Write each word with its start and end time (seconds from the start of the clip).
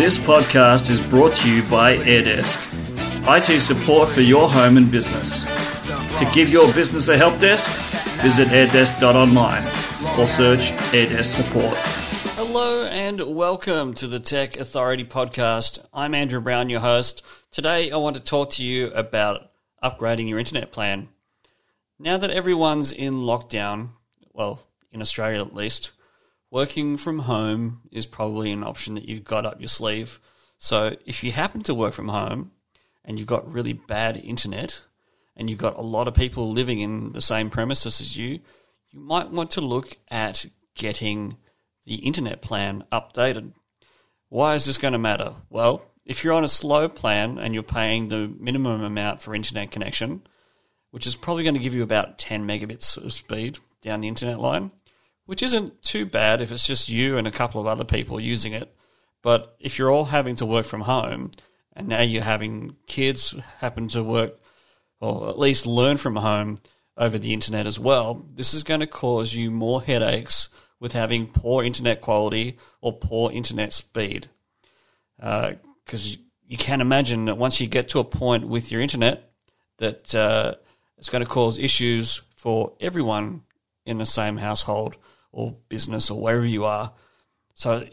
This 0.00 0.16
podcast 0.16 0.88
is 0.88 0.98
brought 1.10 1.34
to 1.36 1.54
you 1.54 1.62
by 1.68 1.94
AirDesk, 1.94 2.56
IT 3.28 3.60
support 3.60 4.08
for 4.08 4.22
your 4.22 4.48
home 4.48 4.78
and 4.78 4.90
business. 4.90 5.44
To 6.18 6.30
give 6.32 6.48
your 6.48 6.72
business 6.72 7.08
a 7.08 7.18
help 7.18 7.38
desk, 7.38 7.68
visit 8.22 8.48
airdesk.online 8.48 9.62
or 10.18 10.26
search 10.26 10.70
AirDesk 10.94 11.36
support. 11.36 11.76
Hello 12.34 12.86
and 12.86 13.36
welcome 13.36 13.92
to 13.92 14.06
the 14.06 14.18
Tech 14.18 14.56
Authority 14.56 15.04
podcast. 15.04 15.84
I'm 15.92 16.14
Andrew 16.14 16.40
Brown, 16.40 16.70
your 16.70 16.80
host. 16.80 17.22
Today 17.50 17.90
I 17.90 17.98
want 17.98 18.16
to 18.16 18.22
talk 18.22 18.52
to 18.52 18.64
you 18.64 18.86
about 18.92 19.50
upgrading 19.84 20.30
your 20.30 20.38
internet 20.38 20.72
plan. 20.72 21.10
Now 21.98 22.16
that 22.16 22.30
everyone's 22.30 22.90
in 22.90 23.16
lockdown, 23.16 23.90
well, 24.32 24.62
in 24.92 25.02
Australia 25.02 25.42
at 25.42 25.54
least, 25.54 25.90
working 26.50 26.96
from 26.96 27.20
home 27.20 27.82
is 27.92 28.06
probably 28.06 28.50
an 28.50 28.64
option 28.64 28.94
that 28.94 29.08
you've 29.08 29.24
got 29.24 29.46
up 29.46 29.60
your 29.60 29.68
sleeve. 29.68 30.20
So 30.58 30.96
if 31.06 31.22
you 31.24 31.32
happen 31.32 31.62
to 31.62 31.74
work 31.74 31.94
from 31.94 32.08
home 32.08 32.52
and 33.04 33.18
you've 33.18 33.28
got 33.28 33.50
really 33.50 33.72
bad 33.72 34.16
internet 34.16 34.82
and 35.36 35.48
you've 35.48 35.58
got 35.58 35.78
a 35.78 35.82
lot 35.82 36.08
of 36.08 36.14
people 36.14 36.50
living 36.50 36.80
in 36.80 37.12
the 37.12 37.22
same 37.22 37.50
premises 37.50 38.00
as 38.00 38.16
you, 38.16 38.40
you 38.90 39.00
might 39.00 39.30
want 39.30 39.52
to 39.52 39.60
look 39.60 39.96
at 40.10 40.46
getting 40.74 41.36
the 41.86 41.96
internet 41.96 42.42
plan 42.42 42.84
updated. 42.92 43.52
Why 44.28 44.54
is 44.54 44.64
this 44.64 44.78
going 44.78 44.92
to 44.92 44.98
matter? 44.98 45.34
Well, 45.48 45.86
if 46.04 46.24
you're 46.24 46.34
on 46.34 46.44
a 46.44 46.48
slow 46.48 46.88
plan 46.88 47.38
and 47.38 47.54
you're 47.54 47.62
paying 47.62 48.08
the 48.08 48.32
minimum 48.38 48.82
amount 48.82 49.22
for 49.22 49.34
internet 49.34 49.70
connection, 49.70 50.22
which 50.90 51.06
is 51.06 51.14
probably 51.14 51.44
going 51.44 51.54
to 51.54 51.60
give 51.60 51.74
you 51.74 51.82
about 51.82 52.18
10 52.18 52.46
megabits 52.46 52.96
of 52.96 53.12
speed 53.12 53.58
down 53.80 54.00
the 54.00 54.08
internet 54.08 54.40
line, 54.40 54.72
which 55.30 55.44
isn't 55.44 55.80
too 55.80 56.04
bad 56.04 56.40
if 56.40 56.50
it's 56.50 56.66
just 56.66 56.88
you 56.88 57.16
and 57.16 57.24
a 57.24 57.30
couple 57.30 57.60
of 57.60 57.66
other 57.68 57.84
people 57.84 58.18
using 58.18 58.52
it. 58.52 58.74
But 59.22 59.54
if 59.60 59.78
you're 59.78 59.92
all 59.92 60.06
having 60.06 60.34
to 60.34 60.44
work 60.44 60.66
from 60.66 60.80
home 60.80 61.30
and 61.72 61.86
now 61.86 62.02
you're 62.02 62.24
having 62.24 62.74
kids 62.88 63.36
happen 63.60 63.86
to 63.90 64.02
work 64.02 64.40
or 64.98 65.28
at 65.28 65.38
least 65.38 65.66
learn 65.66 65.98
from 65.98 66.16
home 66.16 66.58
over 66.96 67.16
the 67.16 67.32
internet 67.32 67.64
as 67.68 67.78
well, 67.78 68.26
this 68.34 68.52
is 68.52 68.64
going 68.64 68.80
to 68.80 68.88
cause 68.88 69.32
you 69.32 69.52
more 69.52 69.80
headaches 69.80 70.48
with 70.80 70.94
having 70.94 71.28
poor 71.28 71.62
internet 71.62 72.00
quality 72.00 72.58
or 72.80 72.98
poor 72.98 73.30
internet 73.30 73.72
speed. 73.72 74.28
Because 75.16 75.54
uh, 75.54 76.08
you, 76.08 76.16
you 76.44 76.56
can 76.56 76.80
imagine 76.80 77.26
that 77.26 77.38
once 77.38 77.60
you 77.60 77.68
get 77.68 77.88
to 77.90 78.00
a 78.00 78.04
point 78.04 78.48
with 78.48 78.72
your 78.72 78.80
internet 78.80 79.30
that 79.78 80.12
uh, 80.12 80.54
it's 80.98 81.08
going 81.08 81.24
to 81.24 81.30
cause 81.30 81.56
issues 81.56 82.20
for 82.34 82.72
everyone 82.80 83.42
in 83.86 83.98
the 83.98 84.06
same 84.06 84.36
household 84.36 84.96
or 85.32 85.56
business 85.68 86.10
or 86.10 86.20
wherever 86.20 86.46
you 86.46 86.64
are. 86.64 86.92
So, 87.54 87.86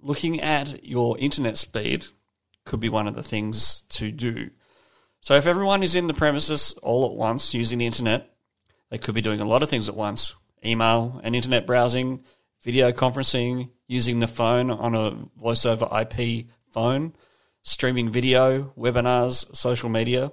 looking 0.00 0.40
at 0.40 0.84
your 0.84 1.18
internet 1.18 1.58
speed 1.58 2.06
could 2.64 2.80
be 2.80 2.88
one 2.88 3.06
of 3.06 3.14
the 3.14 3.22
things 3.22 3.82
to 3.90 4.10
do. 4.10 4.50
So, 5.20 5.34
if 5.34 5.46
everyone 5.46 5.82
is 5.82 5.94
in 5.94 6.06
the 6.06 6.14
premises 6.14 6.72
all 6.82 7.04
at 7.06 7.12
once 7.12 7.54
using 7.54 7.78
the 7.78 7.86
internet, 7.86 8.30
they 8.90 8.98
could 8.98 9.14
be 9.14 9.22
doing 9.22 9.40
a 9.40 9.44
lot 9.44 9.62
of 9.62 9.68
things 9.68 9.88
at 9.88 9.96
once 9.96 10.34
email 10.64 11.20
and 11.24 11.34
internet 11.34 11.66
browsing, 11.66 12.22
video 12.62 12.92
conferencing, 12.92 13.70
using 13.86 14.20
the 14.20 14.28
phone 14.28 14.70
on 14.70 14.94
a 14.94 15.16
voice 15.40 15.64
over 15.64 15.88
IP 15.98 16.46
phone, 16.70 17.14
streaming 17.62 18.10
video, 18.10 18.72
webinars, 18.78 19.56
social 19.56 19.88
media. 19.88 20.30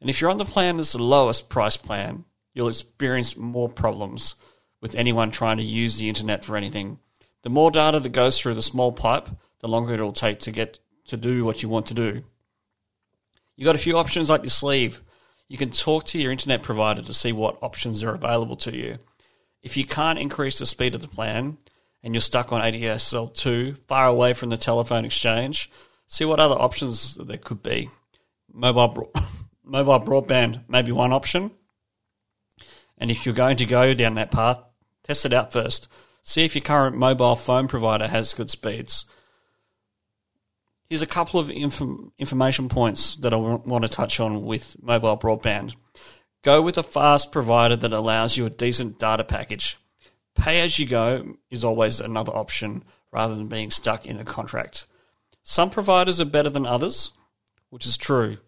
And 0.00 0.10
if 0.10 0.20
you're 0.20 0.30
on 0.30 0.38
the 0.38 0.44
plan 0.44 0.78
that's 0.78 0.92
the 0.92 1.02
lowest 1.02 1.48
price 1.48 1.76
plan, 1.76 2.24
you'll 2.54 2.68
experience 2.68 3.36
more 3.36 3.68
problems 3.68 4.34
with 4.82 4.94
anyone 4.94 5.30
trying 5.30 5.56
to 5.56 5.62
use 5.62 5.96
the 5.96 6.08
internet 6.08 6.44
for 6.44 6.56
anything. 6.56 6.98
The 7.42 7.48
more 7.48 7.70
data 7.70 8.00
that 8.00 8.10
goes 8.10 8.38
through 8.38 8.54
the 8.54 8.62
small 8.62 8.92
pipe, 8.92 9.30
the 9.60 9.68
longer 9.68 9.94
it'll 9.94 10.12
take 10.12 10.40
to 10.40 10.50
get 10.50 10.80
to 11.06 11.16
do 11.16 11.44
what 11.44 11.62
you 11.62 11.70
want 11.70 11.86
to 11.86 11.94
do. 11.94 12.24
You've 13.56 13.66
got 13.66 13.76
a 13.76 13.78
few 13.78 13.96
options 13.96 14.28
up 14.28 14.42
your 14.42 14.50
sleeve. 14.50 15.00
You 15.48 15.56
can 15.56 15.70
talk 15.70 16.04
to 16.06 16.18
your 16.18 16.32
internet 16.32 16.62
provider 16.62 17.02
to 17.02 17.14
see 17.14 17.32
what 17.32 17.62
options 17.62 18.02
are 18.02 18.14
available 18.14 18.56
to 18.56 18.76
you. 18.76 18.98
If 19.62 19.76
you 19.76 19.86
can't 19.86 20.18
increase 20.18 20.58
the 20.58 20.66
speed 20.66 20.94
of 20.94 21.00
the 21.00 21.08
plan 21.08 21.58
and 22.02 22.14
you're 22.14 22.20
stuck 22.20 22.52
on 22.52 22.60
ADSL 22.60 23.32
2, 23.34 23.74
far 23.86 24.06
away 24.08 24.34
from 24.34 24.50
the 24.50 24.56
telephone 24.56 25.04
exchange, 25.04 25.70
see 26.06 26.24
what 26.24 26.40
other 26.40 26.56
options 26.56 27.14
there 27.14 27.36
could 27.36 27.62
be. 27.62 27.88
Mobile, 28.52 28.88
bro- 28.88 29.12
mobile 29.64 30.00
broadband 30.00 30.68
may 30.68 30.82
be 30.82 30.90
one 30.90 31.12
option. 31.12 31.52
And 32.98 33.10
if 33.10 33.24
you're 33.24 33.34
going 33.34 33.58
to 33.58 33.66
go 33.66 33.94
down 33.94 34.14
that 34.16 34.30
path, 34.30 34.60
Test 35.04 35.26
it 35.26 35.32
out 35.32 35.52
first. 35.52 35.88
See 36.22 36.44
if 36.44 36.54
your 36.54 36.62
current 36.62 36.96
mobile 36.96 37.34
phone 37.34 37.66
provider 37.66 38.08
has 38.08 38.34
good 38.34 38.50
speeds. 38.50 39.04
Here's 40.88 41.02
a 41.02 41.06
couple 41.06 41.40
of 41.40 41.50
inf- 41.50 41.82
information 42.18 42.68
points 42.68 43.16
that 43.16 43.32
I 43.32 43.36
want 43.36 43.82
to 43.82 43.88
touch 43.88 44.20
on 44.20 44.44
with 44.44 44.76
mobile 44.80 45.16
broadband. 45.16 45.74
Go 46.42 46.60
with 46.60 46.76
a 46.76 46.82
fast 46.82 47.32
provider 47.32 47.76
that 47.76 47.92
allows 47.92 48.36
you 48.36 48.46
a 48.46 48.50
decent 48.50 48.98
data 48.98 49.24
package. 49.24 49.78
Pay 50.34 50.60
as 50.60 50.78
you 50.78 50.86
go 50.86 51.36
is 51.50 51.64
always 51.64 52.00
another 52.00 52.32
option 52.32 52.84
rather 53.10 53.34
than 53.34 53.48
being 53.48 53.70
stuck 53.70 54.06
in 54.06 54.18
a 54.18 54.24
contract. 54.24 54.86
Some 55.42 55.70
providers 55.70 56.20
are 56.20 56.26
better 56.26 56.50
than 56.50 56.66
others, 56.66 57.12
which 57.70 57.86
is 57.86 57.96
true. 57.96 58.38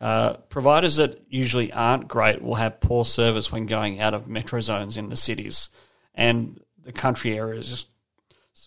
Uh, 0.00 0.34
providers 0.48 0.96
that 0.96 1.22
usually 1.28 1.72
aren't 1.72 2.08
great 2.08 2.42
will 2.42 2.56
have 2.56 2.80
poor 2.80 3.04
service 3.04 3.50
when 3.50 3.66
going 3.66 4.00
out 4.00 4.14
of 4.14 4.28
metro 4.28 4.60
zones 4.60 4.96
in 4.96 5.08
the 5.08 5.16
cities 5.16 5.68
and 6.14 6.60
the 6.82 6.92
country 6.92 7.36
areas 7.36 7.86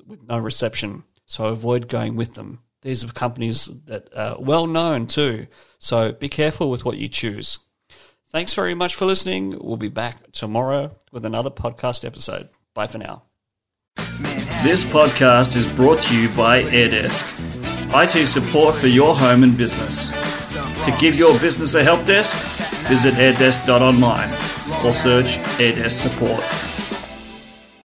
with 0.05 0.23
no 0.27 0.37
reception. 0.37 1.03
So 1.25 1.45
avoid 1.45 1.87
going 1.87 2.15
with 2.15 2.35
them. 2.35 2.59
These 2.81 3.03
are 3.03 3.11
companies 3.11 3.69
that 3.85 4.09
are 4.15 4.37
well 4.39 4.67
known 4.67 5.07
too. 5.07 5.47
So 5.79 6.11
be 6.11 6.29
careful 6.29 6.69
with 6.69 6.85
what 6.85 6.97
you 6.97 7.07
choose. 7.07 7.59
Thanks 8.29 8.53
very 8.53 8.73
much 8.73 8.95
for 8.95 9.05
listening. 9.05 9.57
We'll 9.59 9.77
be 9.77 9.89
back 9.89 10.31
tomorrow 10.31 10.95
with 11.11 11.25
another 11.25 11.49
podcast 11.49 12.05
episode. 12.05 12.49
Bye 12.73 12.87
for 12.87 12.97
now. 12.97 13.23
This 14.63 14.83
podcast 14.83 15.55
is 15.55 15.65
brought 15.75 16.01
to 16.03 16.17
you 16.19 16.29
by 16.29 16.61
AirDesk, 16.63 17.23
IT 17.93 18.27
support 18.27 18.75
for 18.75 18.87
your 18.87 19.15
home 19.15 19.43
and 19.43 19.57
business. 19.57 20.09
To 20.85 20.95
give 20.99 21.15
your 21.15 21.37
business 21.39 21.73
a 21.73 21.83
help 21.83 22.05
desk, 22.05 22.35
visit 22.87 23.13
airdesk.online 23.15 24.29
or 24.85 24.93
search 24.93 25.37
AirDesk 25.57 25.91
support. 25.91 26.66